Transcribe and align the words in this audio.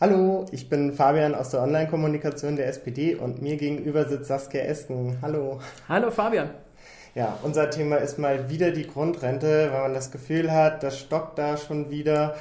Hallo, 0.00 0.44
ich 0.50 0.68
bin 0.68 0.92
Fabian 0.92 1.36
aus 1.36 1.50
der 1.50 1.62
Online-Kommunikation 1.62 2.56
der 2.56 2.66
SPD 2.66 3.14
und 3.14 3.40
mir 3.40 3.56
gegenüber 3.56 4.08
sitzt 4.08 4.26
Saskia 4.26 4.62
Esken. 4.62 5.18
Hallo. 5.22 5.60
Hallo 5.88 6.10
Fabian. 6.10 6.50
Ja, 7.14 7.38
unser 7.44 7.70
Thema 7.70 7.98
ist 7.98 8.18
mal 8.18 8.50
wieder 8.50 8.72
die 8.72 8.88
Grundrente, 8.88 9.68
weil 9.70 9.82
man 9.82 9.94
das 9.94 10.10
Gefühl 10.10 10.50
hat, 10.50 10.82
das 10.82 10.98
stockt 10.98 11.38
da 11.38 11.56
schon 11.56 11.90
wieder. 11.90 12.34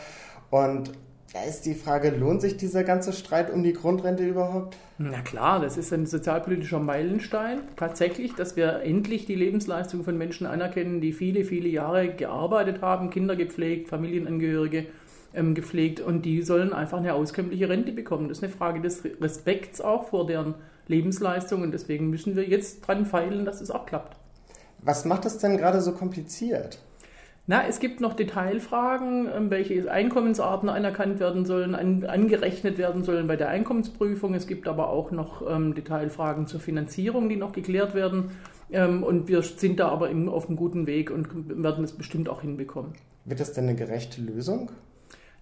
Und 0.50 0.94
da 1.32 1.44
ist 1.44 1.68
die 1.68 1.76
Frage, 1.76 2.10
lohnt 2.10 2.42
sich 2.42 2.58
dieser 2.58 2.84
ganze 2.84 3.14
Streit 3.14 3.52
um 3.52 3.62
die 3.62 3.74
Grundrente 3.74 4.26
überhaupt? 4.26 4.76
Na 4.98 5.22
klar, 5.22 5.60
das 5.60 5.78
ist 5.78 5.94
ein 5.94 6.08
sozialpolitischer 6.08 6.80
Meilenstein. 6.80 7.60
Tatsächlich, 7.76 8.34
dass 8.34 8.56
wir 8.56 8.82
endlich 8.82 9.28
die 9.28 9.36
Lebensleistung 9.36 10.04
von 10.04 10.18
Menschen 10.18 10.48
anerkennen, 10.48 11.02
die 11.02 11.14
viele, 11.14 11.44
viele 11.44 11.70
Jahre 11.70 12.16
gearbeitet 12.16 12.82
haben, 12.82 13.12
Kinder 13.12 13.36
gepflegt, 13.36 13.90
Familienangehörige 13.90 14.88
ähm, 15.34 15.56
gepflegt 15.56 16.00
und 16.00 16.24
die 16.24 16.42
sollen 16.42 16.74
einfach 16.74 16.98
eine 16.98 17.14
auskömmliche 17.14 17.70
Rente 17.70 17.92
bekommen. 17.92 18.30
Das 18.30 18.40
ist 18.40 18.44
eine 18.44 18.54
Frage 18.54 18.82
des 18.82 19.04
Respekts 19.22 19.82
auch 19.82 20.10
vor 20.10 20.28
deren 20.28 20.56
Lebensleistung 20.88 21.62
und 21.62 21.72
deswegen 21.72 22.10
müssen 22.10 22.36
wir 22.36 22.48
jetzt 22.48 22.82
dran 22.82 23.06
feilen, 23.06 23.46
dass 23.46 23.62
es 23.62 23.72
auch 23.72 23.86
klappt. 23.86 24.18
Was 24.82 25.06
macht 25.06 25.26
es 25.26 25.38
denn 25.38 25.58
gerade 25.58 25.82
so 25.82 25.94
kompliziert? 25.94 26.80
Na, 27.46 27.68
es 27.68 27.80
gibt 27.80 28.00
noch 28.00 28.14
Detailfragen, 28.14 29.28
ähm, 29.34 29.52
welche 29.52 29.92
Einkommensarten 29.92 30.70
anerkannt 30.70 31.20
werden 31.20 31.46
sollen, 31.46 31.76
an, 31.76 32.06
angerechnet 32.06 32.78
werden 32.78 33.04
sollen 33.04 33.28
bei 33.28 33.36
der 33.36 33.50
Einkommensprüfung. 33.50 34.34
Es 34.34 34.48
gibt 34.48 34.68
aber 34.68 34.90
auch 34.90 35.12
noch 35.12 35.46
ähm, 35.50 35.74
Detailfragen 35.74 36.48
zur 36.48 36.62
Finanzierung, 36.62 37.28
die 37.28 37.36
noch 37.36 37.52
geklärt 37.52 37.96
werden. 37.96 38.32
Ähm, 38.72 39.04
und 39.04 39.28
wir 39.28 39.42
sind 39.42 39.82
da 39.82 39.90
aber 39.90 40.10
im, 40.10 40.30
auf 40.30 40.48
einem 40.48 40.56
guten 40.56 40.88
Weg 40.88 41.12
und 41.12 41.28
werden 41.62 41.84
es 41.84 41.92
bestimmt 41.92 42.30
auch 42.30 42.42
hinbekommen. 42.42 42.94
Wird 43.26 43.42
das 43.42 43.52
denn 43.52 43.66
eine 43.66 43.76
gerechte 43.76 44.22
Lösung? 44.22 44.72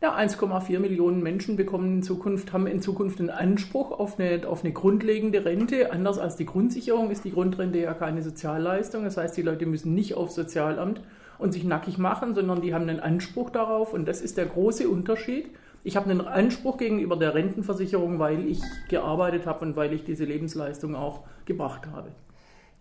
Ja, 0.04 0.18
1,4 0.18 0.80
Millionen 0.80 1.22
Menschen 1.22 1.58
bekommen 1.58 1.98
in 1.98 2.02
Zukunft, 2.02 2.54
haben 2.54 2.66
in 2.66 2.82
Zukunft 2.82 3.20
einen 3.20 3.30
Anspruch 3.30 3.92
auf 3.92 4.20
eine, 4.20 4.48
auf 4.48 4.64
eine 4.64 4.74
grundlegende 4.74 5.46
Rente. 5.46 5.92
Anders 5.92 6.18
als 6.18 6.38
die 6.38 6.48
Grundsicherung 6.48 7.12
ist 7.12 7.24
die 7.24 7.32
Grundrente 7.32 7.78
ja 7.78 7.94
keine 7.94 8.24
Sozialleistung. 8.24 9.04
Das 9.04 9.18
heißt, 9.18 9.38
die 9.38 9.44
Leute 9.44 9.68
müssen 9.68 9.94
nicht 9.94 10.16
aufs 10.16 10.34
Sozialamt 10.34 11.02
und 11.38 11.52
sich 11.52 11.66
nackig 11.66 12.00
machen, 12.00 12.34
sondern 12.34 12.62
die 12.62 12.74
haben 12.74 12.90
einen 12.90 13.00
Anspruch 13.00 13.52
darauf. 13.52 13.94
Und 13.94 14.08
das 14.08 14.22
ist 14.22 14.38
der 14.38 14.48
große 14.48 14.90
Unterschied. 14.90 15.52
Ich 15.84 15.96
habe 15.96 16.10
einen 16.10 16.22
Anspruch 16.22 16.78
gegenüber 16.78 17.16
der 17.16 17.36
Rentenversicherung, 17.36 18.18
weil 18.18 18.48
ich 18.48 18.60
gearbeitet 18.90 19.46
habe 19.46 19.66
und 19.66 19.76
weil 19.76 19.94
ich 19.94 20.04
diese 20.04 20.26
Lebensleistung 20.26 20.96
auch 20.96 21.26
gebracht 21.46 21.86
habe. 21.94 22.10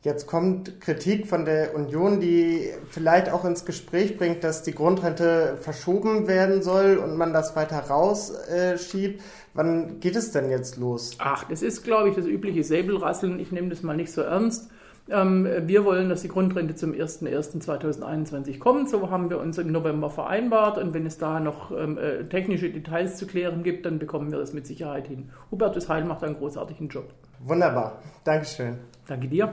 Jetzt 0.02 0.26
kommt 0.26 0.80
Kritik 0.80 1.26
von 1.26 1.44
der 1.44 1.74
Union, 1.74 2.20
die 2.20 2.70
vielleicht 2.88 3.30
auch 3.30 3.44
ins 3.44 3.66
Gespräch 3.66 4.16
bringt, 4.16 4.42
dass 4.44 4.62
die 4.62 4.72
Grundrente 4.72 5.58
verschoben 5.60 6.26
werden 6.26 6.62
soll 6.62 6.96
und 6.96 7.16
man 7.18 7.34
das 7.34 7.54
weiter 7.54 7.80
rausschiebt. 7.80 9.20
Äh, 9.20 9.22
Wann 9.52 10.00
geht 10.00 10.16
es 10.16 10.32
denn 10.32 10.48
jetzt 10.48 10.78
los? 10.78 11.16
Ach, 11.18 11.44
das 11.44 11.60
ist, 11.60 11.82
glaube 11.82 12.08
ich, 12.08 12.14
das 12.14 12.24
übliche 12.24 12.64
Säbelrasseln. 12.64 13.38
Ich 13.40 13.52
nehme 13.52 13.68
das 13.68 13.82
mal 13.82 13.96
nicht 13.96 14.10
so 14.10 14.22
ernst. 14.22 14.70
Ähm, 15.10 15.46
wir 15.62 15.84
wollen, 15.84 16.08
dass 16.08 16.22
die 16.22 16.28
Grundrente 16.28 16.74
zum 16.76 16.92
01.01.2021 16.92 18.58
kommt. 18.58 18.88
So 18.88 19.10
haben 19.10 19.28
wir 19.28 19.38
uns 19.38 19.58
im 19.58 19.72
November 19.72 20.08
vereinbart. 20.08 20.78
Und 20.78 20.94
wenn 20.94 21.04
es 21.04 21.18
da 21.18 21.40
noch 21.40 21.72
ähm, 21.72 21.98
äh, 21.98 22.24
technische 22.24 22.70
Details 22.70 23.16
zu 23.16 23.26
klären 23.26 23.62
gibt, 23.64 23.84
dann 23.84 23.98
bekommen 23.98 24.30
wir 24.30 24.38
das 24.38 24.54
mit 24.54 24.66
Sicherheit 24.66 25.08
hin. 25.08 25.30
Hubertus 25.50 25.88
Heil 25.88 26.04
macht 26.04 26.22
einen 26.22 26.36
großartigen 26.36 26.88
Job. 26.88 27.12
Wunderbar. 27.40 28.00
Dankeschön. 28.24 28.78
Danke 29.06 29.28
dir. 29.28 29.52